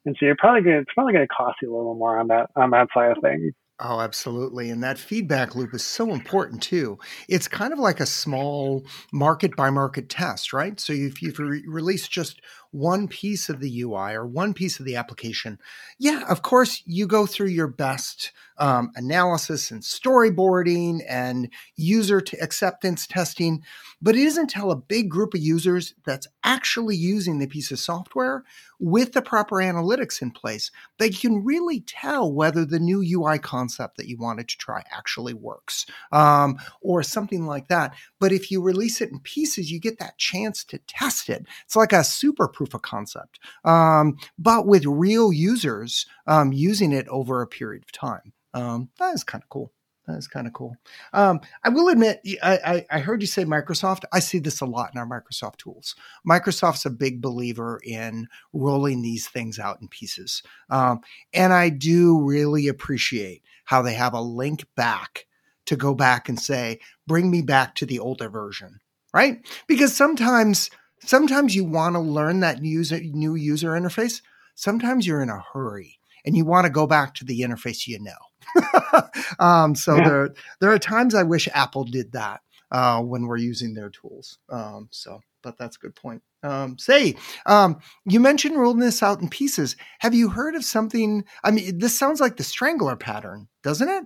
And 0.05 0.15
so 0.19 0.25
you're 0.25 0.35
probably 0.37 0.61
going 0.61 0.77
it's 0.77 0.93
probably 0.93 1.13
going 1.13 1.27
to 1.27 1.33
cost 1.33 1.57
you 1.61 1.73
a 1.73 1.75
little 1.75 1.95
more 1.95 2.19
on 2.19 2.27
that, 2.27 2.49
on 2.55 2.71
that 2.71 2.87
side 2.93 3.11
of 3.11 3.17
things. 3.21 3.53
Oh, 3.79 3.99
absolutely. 3.99 4.69
And 4.69 4.81
that 4.83 4.97
feedback 4.97 5.53
loop 5.53 5.73
is 5.73 5.83
so 5.83 6.13
important 6.13 6.61
too. 6.61 6.97
It's 7.27 7.49
kind 7.49 7.73
of 7.73 7.79
like 7.79 7.99
a 7.99 8.05
small 8.05 8.85
market 9.11 9.53
by 9.57 9.69
market 9.69 10.07
test, 10.07 10.53
right? 10.53 10.79
So 10.79 10.93
if 10.93 11.21
you 11.21 11.33
re- 11.37 11.63
release 11.67 12.07
just 12.07 12.41
one 12.75 13.07
piece 13.07 13.47
of 13.47 13.59
the 13.61 13.81
UI 13.81 14.13
or 14.13 14.25
one 14.25 14.53
piece 14.53 14.79
of 14.79 14.85
the 14.85 14.97
application, 14.97 15.57
yeah, 15.97 16.23
of 16.29 16.41
course, 16.41 16.83
you 16.85 17.07
go 17.07 17.25
through 17.25 17.47
your 17.47 17.67
best 17.67 18.33
um, 18.57 18.91
analysis 18.95 19.71
and 19.71 19.81
storyboarding 19.81 21.01
and 21.07 21.49
user 21.75 22.21
t- 22.21 22.37
acceptance 22.37 23.07
testing. 23.07 23.63
But 24.01 24.15
it 24.15 24.21
isn't 24.21 24.53
until 24.53 24.71
a 24.71 24.75
big 24.75 25.09
group 25.09 25.33
of 25.33 25.41
users 25.41 25.93
that's 26.05 26.27
actually 26.43 26.95
using 26.95 27.39
the 27.39 27.47
piece 27.47 27.71
of 27.71 27.79
software 27.79 28.43
with 28.79 29.13
the 29.13 29.21
proper 29.21 29.57
analytics 29.57 30.21
in 30.21 30.31
place 30.31 30.69
that 30.99 31.11
you 31.11 31.29
can 31.29 31.43
really 31.43 31.79
tell 31.81 32.31
whether 32.31 32.65
the 32.65 32.79
new 32.79 33.01
UI 33.01 33.39
concept 33.39 33.97
that 33.97 34.07
you 34.07 34.17
wanted 34.17 34.47
to 34.49 34.57
try 34.57 34.83
actually 34.91 35.33
works 35.33 35.85
um, 36.11 36.57
or 36.81 37.03
something 37.03 37.45
like 37.45 37.67
that. 37.69 37.93
But 38.19 38.31
if 38.31 38.51
you 38.51 38.61
release 38.61 39.01
it 39.01 39.11
in 39.11 39.19
pieces, 39.19 39.71
you 39.71 39.79
get 39.79 39.99
that 39.99 40.17
chance 40.17 40.63
to 40.65 40.77
test 40.79 41.29
it. 41.29 41.45
It's 41.65 41.75
like 41.75 41.93
a 41.93 42.03
super 42.03 42.47
proof 42.47 42.64
of 42.73 42.81
concept, 42.81 43.39
um, 43.63 44.17
but 44.37 44.65
with 44.65 44.85
real 44.85 45.31
users 45.31 46.05
um, 46.27 46.51
using 46.51 46.91
it 46.91 47.07
over 47.09 47.41
a 47.41 47.47
period 47.47 47.83
of 47.83 47.91
time. 47.91 48.33
Um, 48.53 48.89
that 48.99 49.13
is 49.13 49.23
kind 49.23 49.43
of 49.43 49.49
cool. 49.49 49.71
That 50.07 50.17
is 50.17 50.27
kind 50.27 50.45
of 50.45 50.53
cool. 50.53 50.75
Um, 51.13 51.39
I 51.63 51.69
will 51.69 51.89
admit, 51.89 52.21
I, 52.43 52.57
I, 52.57 52.85
I, 52.91 52.99
heard 52.99 53.21
you 53.21 53.27
say 53.27 53.43
Microsoft. 53.43 54.03
I 54.13 54.19
see 54.19 54.37
this 54.37 54.61
a 54.61 54.65
lot 54.65 54.91
in 54.93 54.99
our 54.99 55.07
Microsoft 55.07 55.57
tools. 55.57 55.95
Microsoft's 56.29 56.85
a 56.85 56.91
big 56.91 57.21
believer 57.21 57.79
in 57.83 58.27
rolling 58.53 59.01
these 59.01 59.27
things 59.27 59.57
out 59.57 59.81
in 59.81 59.87
pieces. 59.87 60.43
Um, 60.69 61.01
and 61.33 61.53
I 61.53 61.69
do 61.69 62.21
really 62.21 62.67
appreciate 62.67 63.41
how 63.65 63.81
they 63.81 63.95
have 63.95 64.13
a 64.13 64.21
link 64.21 64.65
back 64.75 65.25
to 65.65 65.75
go 65.75 65.95
back 65.95 66.29
and 66.29 66.39
say, 66.39 66.79
bring 67.07 67.31
me 67.31 67.41
back 67.41 67.73
to 67.75 67.85
the 67.87 67.97
older 67.97 68.29
version, 68.29 68.79
right? 69.11 69.39
Because 69.67 69.95
sometimes, 69.95 70.69
sometimes 71.05 71.55
you 71.55 71.63
want 71.63 71.95
to 71.95 71.99
learn 71.99 72.41
that 72.41 72.63
user, 72.63 72.99
new 72.99 73.35
user 73.35 73.71
interface. 73.71 74.21
Sometimes 74.55 75.05
you're 75.05 75.21
in 75.21 75.29
a 75.29 75.43
hurry 75.53 75.99
and 76.25 76.35
you 76.35 76.45
want 76.45 76.65
to 76.65 76.71
go 76.71 76.87
back 76.87 77.13
to 77.13 77.25
the 77.25 77.41
interface 77.41 77.87
you 77.87 77.99
know 77.99 79.01
um, 79.39 79.75
so 79.75 79.95
yeah. 79.95 80.07
there 80.07 80.29
there 80.59 80.71
are 80.71 80.79
times 80.79 81.15
I 81.15 81.23
wish 81.23 81.47
Apple 81.53 81.83
did 81.83 82.11
that 82.13 82.41
uh, 82.71 83.01
when 83.01 83.25
we're 83.25 83.37
using 83.37 83.73
their 83.73 83.89
tools. 83.89 84.39
Um, 84.49 84.87
so, 84.91 85.21
but 85.41 85.57
that's 85.57 85.77
a 85.77 85.79
good 85.79 85.95
point. 85.95 86.21
Um, 86.43 86.77
say, 86.77 87.15
um, 87.45 87.79
you 88.05 88.19
mentioned 88.19 88.57
rolling 88.57 88.79
this 88.79 89.01
out 89.01 89.21
in 89.21 89.29
pieces. 89.29 89.75
Have 89.99 90.13
you 90.13 90.29
heard 90.29 90.55
of 90.55 90.63
something? 90.63 91.23
I 91.43 91.51
mean, 91.51 91.79
this 91.79 91.97
sounds 91.97 92.19
like 92.19 92.37
the 92.37 92.43
strangler 92.43 92.95
pattern, 92.95 93.47
doesn't 93.63 93.89
it? 93.89 94.03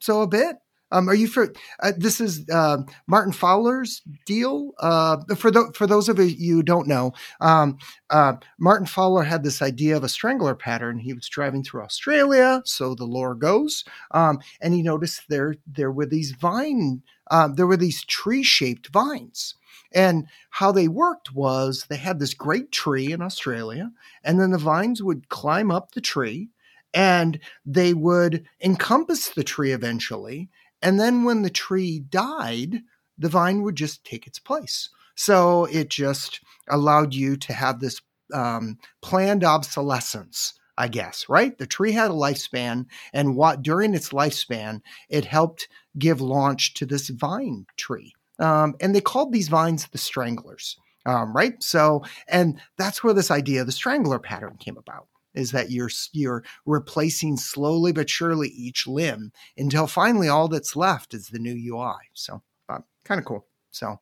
So 0.00 0.22
a 0.22 0.26
bit. 0.26 0.56
Um, 0.90 1.08
are 1.08 1.14
you 1.14 1.28
for 1.28 1.52
uh, 1.80 1.92
this 1.96 2.20
is 2.20 2.48
uh, 2.50 2.78
Martin 3.06 3.32
Fowler's 3.32 4.02
deal? 4.24 4.72
Uh, 4.78 5.18
for 5.36 5.50
the, 5.50 5.70
for 5.74 5.86
those 5.86 6.08
of 6.08 6.18
you 6.18 6.56
who 6.56 6.62
don't 6.62 6.88
know, 6.88 7.12
um, 7.40 7.78
uh, 8.10 8.34
Martin 8.58 8.86
Fowler 8.86 9.22
had 9.24 9.44
this 9.44 9.60
idea 9.60 9.96
of 9.96 10.04
a 10.04 10.08
strangler 10.08 10.54
pattern. 10.54 10.98
He 10.98 11.12
was 11.12 11.28
driving 11.28 11.62
through 11.62 11.82
Australia, 11.82 12.62
so 12.64 12.94
the 12.94 13.04
lore 13.04 13.34
goes, 13.34 13.84
um, 14.12 14.38
and 14.60 14.74
he 14.74 14.82
noticed 14.82 15.22
there 15.28 15.56
there 15.66 15.92
were 15.92 16.06
these 16.06 16.32
vine 16.32 17.02
um, 17.30 17.54
there 17.54 17.66
were 17.66 17.76
these 17.76 18.04
tree 18.04 18.42
shaped 18.42 18.88
vines. 18.88 19.54
And 19.92 20.26
how 20.50 20.70
they 20.70 20.86
worked 20.86 21.34
was 21.34 21.86
they 21.88 21.96
had 21.96 22.18
this 22.18 22.34
great 22.34 22.72
tree 22.72 23.10
in 23.12 23.22
Australia, 23.22 23.90
and 24.22 24.38
then 24.38 24.50
the 24.50 24.58
vines 24.58 25.02
would 25.02 25.28
climb 25.28 25.70
up 25.70 25.92
the 25.92 26.00
tree 26.00 26.50
and 26.94 27.38
they 27.66 27.92
would 27.94 28.46
encompass 28.62 29.30
the 29.30 29.44
tree 29.44 29.72
eventually 29.72 30.48
and 30.82 30.98
then 30.98 31.24
when 31.24 31.42
the 31.42 31.50
tree 31.50 32.00
died, 32.00 32.82
the 33.16 33.28
vine 33.28 33.62
would 33.62 33.76
just 33.76 34.04
take 34.04 34.26
its 34.26 34.38
place. 34.38 34.90
So 35.16 35.64
it 35.66 35.90
just 35.90 36.40
allowed 36.68 37.14
you 37.14 37.36
to 37.36 37.52
have 37.52 37.80
this 37.80 38.00
um, 38.32 38.78
planned 39.02 39.42
obsolescence, 39.42 40.54
I 40.76 40.88
guess, 40.88 41.26
right? 41.28 41.56
The 41.58 41.66
tree 41.66 41.92
had 41.92 42.10
a 42.10 42.14
lifespan, 42.14 42.86
and 43.12 43.34
what 43.34 43.62
during 43.62 43.94
its 43.94 44.10
lifespan, 44.10 44.80
it 45.08 45.24
helped 45.24 45.68
give 45.98 46.20
launch 46.20 46.74
to 46.74 46.86
this 46.86 47.08
vine 47.08 47.66
tree. 47.76 48.12
Um, 48.38 48.76
and 48.80 48.94
they 48.94 49.00
called 49.00 49.32
these 49.32 49.48
vines 49.48 49.88
the 49.88 49.98
stranglers, 49.98 50.76
um, 51.04 51.34
right? 51.34 51.60
So, 51.60 52.04
and 52.28 52.60
that's 52.76 53.02
where 53.02 53.14
this 53.14 53.32
idea 53.32 53.62
of 53.62 53.66
the 53.66 53.72
strangler 53.72 54.20
pattern 54.20 54.56
came 54.60 54.76
about 54.76 55.08
is 55.38 55.52
that 55.52 55.70
you're 55.70 55.90
you're 56.12 56.44
replacing 56.66 57.36
slowly 57.36 57.92
but 57.92 58.10
surely 58.10 58.48
each 58.48 58.86
limb 58.86 59.32
until 59.56 59.86
finally 59.86 60.28
all 60.28 60.48
that's 60.48 60.76
left 60.76 61.14
is 61.14 61.28
the 61.28 61.38
new 61.38 61.74
UI. 61.74 61.94
So 62.12 62.42
uh, 62.68 62.80
kind 63.04 63.18
of 63.18 63.24
cool. 63.24 63.46
So 63.70 64.00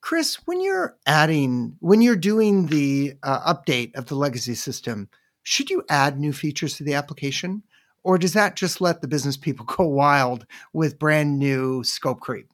Chris, 0.00 0.36
when 0.46 0.60
you're 0.60 0.96
adding 1.06 1.76
when 1.80 2.00
you're 2.00 2.16
doing 2.16 2.66
the 2.66 3.14
uh, 3.22 3.54
update 3.54 3.94
of 3.96 4.06
the 4.06 4.14
legacy 4.14 4.54
system, 4.54 5.08
should 5.42 5.70
you 5.70 5.84
add 5.88 6.18
new 6.18 6.32
features 6.32 6.76
to 6.76 6.84
the 6.84 6.94
application 6.94 7.62
or 8.06 8.18
does 8.18 8.34
that 8.34 8.54
just 8.54 8.80
let 8.80 9.00
the 9.00 9.08
business 9.08 9.36
people 9.36 9.66
go 9.76 9.84
wild 9.84 10.46
with 10.72 10.98
brand 10.98 11.38
new 11.38 11.82
scope 11.82 12.20
creep? 12.20 12.48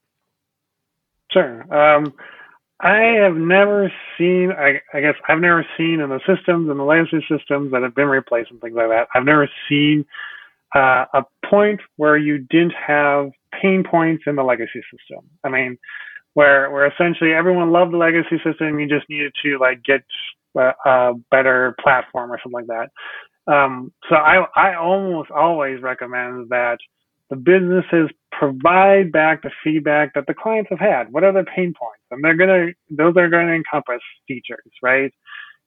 Sure. 1.31 1.63
Um, 1.75 2.15
I 2.83 3.15
have 3.23 3.37
never 3.37 3.93
seen, 4.19 4.51
I, 4.51 4.81
I, 4.93 5.01
guess 5.01 5.15
I've 5.29 5.39
never 5.39 5.65
seen 5.79 6.01
in 6.01 6.11
the 6.11 6.19
systems 6.27 6.69
and 6.69 6.81
the 6.81 6.85
legacy 6.85 7.25
systems 7.31 7.71
that 7.71 7.83
have 7.83 7.95
been 7.95 8.09
replaced 8.09 8.51
and 8.51 8.61
things 8.61 8.75
like 8.75 8.89
that, 8.89 9.07
I've 9.15 9.25
never 9.25 9.49
seen 9.69 10.05
uh, 10.75 11.05
a 11.15 11.23
point 11.49 11.81
where 11.97 12.17
you 12.17 12.39
didn't 12.51 12.75
have 12.75 13.31
pain 13.61 13.85
points 13.89 14.25
in 14.27 14.35
the 14.35 14.43
legacy 14.43 14.83
system. 14.91 15.25
I 15.45 15.49
mean, 15.49 15.79
where, 16.35 16.73
where 16.73 16.87
essentially 16.89 17.33
everyone 17.33 17.71
loved 17.71 17.93
the 17.93 17.99
legacy 17.99 18.41
system, 18.45 18.81
you 18.81 18.89
just 18.89 19.09
needed 19.09 19.33
to 19.45 19.59
like 19.61 19.85
get 19.85 20.01
a, 20.57 20.73
a 20.85 21.13
better 21.31 21.77
platform 21.81 22.33
or 22.33 22.41
something 22.43 22.67
like 22.67 22.89
that. 23.47 23.53
Um, 23.53 23.93
so 24.09 24.17
I, 24.17 24.45
I 24.57 24.75
almost 24.75 25.31
always 25.31 25.83
recommend 25.83 26.49
that 26.51 26.79
the 27.33 27.37
businesses 27.37 28.11
provide 28.31 29.11
back 29.11 29.41
the 29.43 29.51
feedback 29.65 30.13
that 30.13 30.27
the 30.27 30.35
clients 30.35 30.69
have 30.69 30.79
had. 30.79 31.11
What 31.13 31.25
are 31.25 31.33
their 31.33 31.47
pain 31.47 31.73
points? 31.73 32.05
And 32.11 32.23
they're 32.23 32.37
gonna 32.37 32.73
those 32.91 33.17
are 33.17 33.31
going 33.31 33.47
to 33.47 33.55
encompass 33.55 34.03
features, 34.29 34.71
right? 34.83 35.11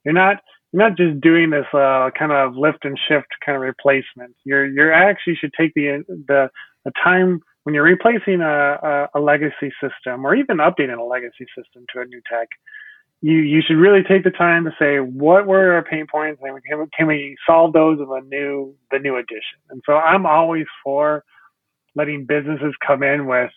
You're 0.04 0.14
not 0.14 0.38
you're 0.72 0.88
not 0.88 0.96
just 0.96 1.20
doing 1.22 1.50
this 1.50 1.66
uh, 1.74 2.12
kind 2.18 2.32
of 2.32 2.56
lift 2.56 2.86
and 2.86 3.00
shift 3.08 3.26
kind 3.44 3.56
of 3.56 3.64
replacement. 3.64 4.36
You're 4.44 4.68
you're 4.68 4.94
actually 4.94 5.38
should 5.38 5.54
take 5.60 5.74
the 5.74 6.04
the 6.28 6.50
the 6.86 6.92
time 7.04 7.40
when 7.64 7.74
you're 7.74 7.84
replacing 7.84 8.42
a, 8.42 8.78
a, 8.84 9.10
a 9.16 9.20
legacy 9.20 9.74
system 9.82 10.24
or 10.24 10.36
even 10.36 10.58
updating 10.58 11.00
a 11.00 11.04
legacy 11.04 11.48
system 11.58 11.84
to 11.96 12.02
a 12.02 12.06
new 12.06 12.22
tech. 12.32 12.48
You 13.22 13.38
you 13.38 13.64
should 13.66 13.78
really 13.78 14.04
take 14.04 14.24
the 14.24 14.30
time 14.30 14.66
to 14.66 14.72
say 14.78 15.00
what 15.00 15.48
were 15.48 15.74
our 15.74 15.84
pain 15.84 16.06
points 16.06 16.40
and 16.44 16.64
can, 16.64 16.88
can 16.96 17.08
we 17.08 17.36
solve 17.50 17.74
those 17.74 17.98
with 17.98 18.10
a 18.10 18.22
new 18.28 18.76
the 18.92 19.00
new 19.00 19.16
addition. 19.16 19.58
And 19.72 19.82
so 19.88 19.94
I'm 19.94 20.28
always 20.28 20.68
for 20.84 21.24
letting 21.96 22.26
businesses 22.26 22.74
come 22.86 23.04
in 23.04 23.28
with 23.28 23.52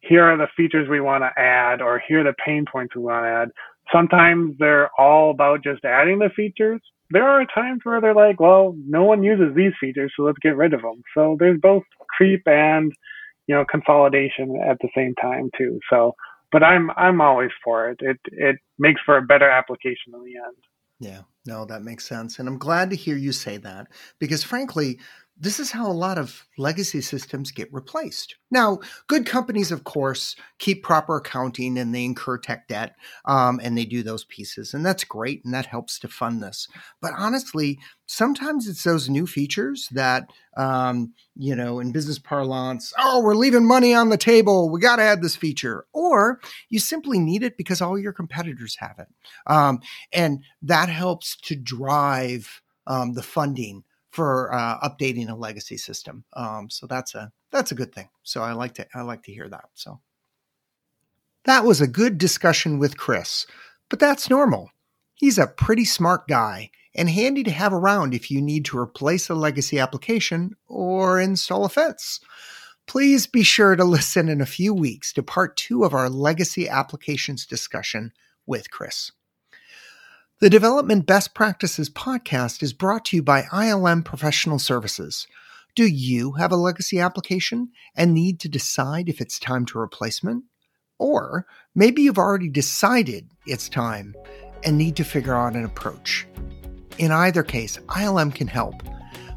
here 0.00 0.24
are 0.24 0.36
the 0.36 0.48
features 0.56 0.88
we 0.88 1.00
want 1.00 1.22
to 1.22 1.40
add 1.40 1.80
or 1.80 2.02
here 2.06 2.20
are 2.20 2.24
the 2.24 2.34
pain 2.44 2.64
points 2.70 2.96
we 2.96 3.02
want 3.02 3.24
to 3.24 3.28
add. 3.28 3.48
Sometimes 3.92 4.56
they're 4.58 4.90
all 4.98 5.30
about 5.30 5.62
just 5.62 5.84
adding 5.84 6.18
the 6.18 6.30
features. 6.34 6.80
There 7.10 7.28
are 7.28 7.46
times 7.54 7.80
where 7.84 8.00
they're 8.00 8.14
like, 8.14 8.40
well, 8.40 8.74
no 8.86 9.04
one 9.04 9.22
uses 9.22 9.54
these 9.54 9.72
features, 9.80 10.12
so 10.16 10.24
let's 10.24 10.38
get 10.38 10.56
rid 10.56 10.72
of 10.72 10.82
them. 10.82 11.02
So 11.14 11.36
there's 11.38 11.60
both 11.60 11.82
creep 12.16 12.42
and, 12.46 12.92
you 13.46 13.54
know 13.54 13.64
consolidation 13.70 14.60
at 14.66 14.78
the 14.80 14.88
same 14.94 15.14
time 15.20 15.50
too. 15.56 15.80
So, 15.90 16.14
but 16.50 16.62
I'm 16.62 16.90
I'm 16.96 17.20
always 17.20 17.50
for 17.64 17.90
it. 17.90 17.98
It 18.00 18.18
it 18.26 18.56
makes 18.78 19.00
for 19.04 19.16
a 19.16 19.22
better 19.22 19.48
application 19.48 20.14
in 20.14 20.24
the 20.24 20.36
end. 20.36 20.56
Yeah, 21.00 21.22
no, 21.44 21.64
that 21.64 21.82
makes 21.82 22.06
sense. 22.06 22.38
And 22.38 22.48
I'm 22.48 22.58
glad 22.58 22.90
to 22.90 22.96
hear 22.96 23.16
you 23.16 23.32
say 23.32 23.56
that 23.56 23.88
because, 24.20 24.44
frankly, 24.44 25.00
this 25.42 25.58
is 25.58 25.72
how 25.72 25.90
a 25.90 25.92
lot 25.92 26.18
of 26.18 26.46
legacy 26.56 27.00
systems 27.00 27.50
get 27.50 27.72
replaced. 27.72 28.36
Now, 28.52 28.78
good 29.08 29.26
companies, 29.26 29.72
of 29.72 29.82
course, 29.82 30.36
keep 30.60 30.84
proper 30.84 31.16
accounting 31.16 31.76
and 31.78 31.92
they 31.92 32.04
incur 32.04 32.38
tech 32.38 32.68
debt 32.68 32.94
um, 33.24 33.60
and 33.60 33.76
they 33.76 33.84
do 33.84 34.04
those 34.04 34.22
pieces. 34.24 34.72
And 34.72 34.86
that's 34.86 35.02
great 35.02 35.44
and 35.44 35.52
that 35.52 35.66
helps 35.66 35.98
to 35.98 36.08
fund 36.08 36.40
this. 36.40 36.68
But 37.00 37.14
honestly, 37.18 37.80
sometimes 38.06 38.68
it's 38.68 38.84
those 38.84 39.08
new 39.08 39.26
features 39.26 39.88
that, 39.90 40.30
um, 40.56 41.12
you 41.34 41.56
know, 41.56 41.80
in 41.80 41.90
business 41.90 42.20
parlance, 42.20 42.92
oh, 42.96 43.20
we're 43.20 43.34
leaving 43.34 43.66
money 43.66 43.92
on 43.92 44.10
the 44.10 44.16
table. 44.16 44.70
We 44.70 44.78
got 44.78 44.96
to 44.96 45.02
add 45.02 45.22
this 45.22 45.34
feature. 45.34 45.86
Or 45.92 46.40
you 46.68 46.78
simply 46.78 47.18
need 47.18 47.42
it 47.42 47.56
because 47.56 47.80
all 47.80 47.98
your 47.98 48.12
competitors 48.12 48.76
have 48.78 49.00
it. 49.00 49.08
Um, 49.48 49.80
and 50.12 50.44
that 50.62 50.88
helps 50.88 51.36
to 51.38 51.56
drive 51.56 52.62
um, 52.86 53.14
the 53.14 53.24
funding 53.24 53.82
for 54.12 54.54
uh, 54.54 54.78
updating 54.86 55.30
a 55.30 55.34
legacy 55.34 55.78
system. 55.78 56.24
Um, 56.34 56.70
so 56.70 56.86
that's 56.86 57.14
a 57.14 57.32
that's 57.50 57.72
a 57.72 57.74
good 57.74 57.94
thing. 57.94 58.08
So 58.22 58.42
I 58.42 58.52
like 58.52 58.74
to 58.74 58.86
I 58.94 59.00
like 59.02 59.24
to 59.24 59.32
hear 59.32 59.48
that. 59.48 59.70
So 59.74 60.00
that 61.44 61.64
was 61.64 61.80
a 61.80 61.88
good 61.88 62.18
discussion 62.18 62.78
with 62.78 62.96
Chris, 62.96 63.46
but 63.88 63.98
that's 63.98 64.30
normal. 64.30 64.70
He's 65.14 65.38
a 65.38 65.46
pretty 65.46 65.84
smart 65.84 66.28
guy 66.28 66.70
and 66.94 67.08
handy 67.08 67.42
to 67.44 67.50
have 67.50 67.72
around 67.72 68.12
if 68.14 68.30
you 68.30 68.42
need 68.42 68.66
to 68.66 68.78
replace 68.78 69.30
a 69.30 69.34
legacy 69.34 69.78
application 69.78 70.56
or 70.66 71.18
install 71.18 71.64
a 71.64 71.68
fence. 71.68 72.20
Please 72.86 73.26
be 73.26 73.42
sure 73.42 73.74
to 73.76 73.84
listen 73.96 74.28
in 74.28 74.40
a 74.40 74.46
few 74.46 74.74
weeks 74.74 75.12
to 75.14 75.22
part 75.22 75.56
two 75.56 75.84
of 75.84 75.94
our 75.94 76.10
legacy 76.10 76.68
applications 76.68 77.46
discussion 77.46 78.12
with 78.46 78.70
Chris. 78.70 79.10
The 80.42 80.50
Development 80.50 81.06
Best 81.06 81.34
Practices 81.34 81.88
podcast 81.88 82.64
is 82.64 82.72
brought 82.72 83.04
to 83.04 83.16
you 83.16 83.22
by 83.22 83.42
ILM 83.42 84.04
Professional 84.04 84.58
Services. 84.58 85.28
Do 85.76 85.86
you 85.86 86.32
have 86.32 86.50
a 86.50 86.56
legacy 86.56 86.98
application 86.98 87.68
and 87.94 88.12
need 88.12 88.40
to 88.40 88.48
decide 88.48 89.08
if 89.08 89.20
it's 89.20 89.38
time 89.38 89.64
to 89.66 89.78
replacement? 89.78 90.42
Or 90.98 91.46
maybe 91.76 92.02
you've 92.02 92.18
already 92.18 92.48
decided 92.48 93.28
it's 93.46 93.68
time 93.68 94.16
and 94.64 94.76
need 94.76 94.96
to 94.96 95.04
figure 95.04 95.36
out 95.36 95.54
an 95.54 95.64
approach. 95.64 96.26
In 96.98 97.12
either 97.12 97.44
case, 97.44 97.78
ILM 97.90 98.34
can 98.34 98.48
help. 98.48 98.82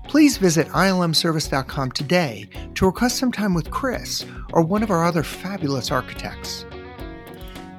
Please 0.08 0.38
visit 0.38 0.68
ilmservice.com 0.70 1.92
today 1.92 2.50
to 2.74 2.88
request 2.88 3.20
some 3.20 3.32
time 3.32 3.54
with 3.54 3.70
Chris 3.70 4.26
or 4.54 4.64
one 4.64 4.82
of 4.82 4.90
our 4.90 5.06
other 5.06 5.22
fabulous 5.22 5.92
architects. 5.92 6.66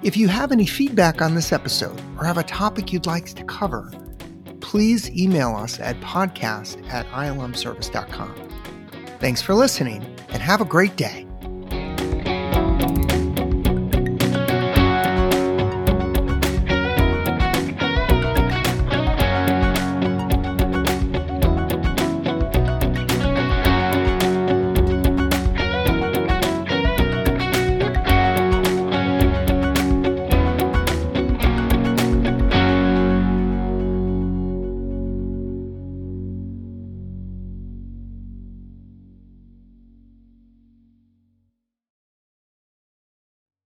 If 0.02 0.16
you 0.16 0.28
have 0.28 0.52
any 0.52 0.66
feedback 0.66 1.22
on 1.22 1.34
this 1.34 1.52
episode 1.52 2.00
or 2.18 2.24
have 2.24 2.38
a 2.38 2.42
topic 2.42 2.92
you'd 2.92 3.06
like 3.06 3.26
to 3.34 3.44
cover, 3.44 3.90
please 4.60 5.10
email 5.10 5.54
us 5.56 5.80
at 5.80 5.98
podcast 6.00 6.86
at 6.90 7.06
ilmservice.com. 7.06 8.34
Thanks 9.18 9.40
for 9.40 9.54
listening 9.54 10.04
and 10.28 10.42
have 10.42 10.60
a 10.60 10.66
great 10.66 10.96
day. 10.96 11.25